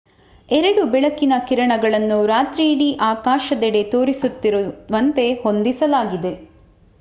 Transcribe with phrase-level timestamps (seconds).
[0.49, 6.33] ಎರಡು ಬೆಳಕಿನ ಕಿರಣಗಳನ್ನು ರಾತ್ರಿಯಿಡೀ ಆಕಾಶದೆಡೆ ತೋರಿಸುತ್ತಿರುವಂತೆ ಹೊಂದಿಸಲಾಗಿದೆ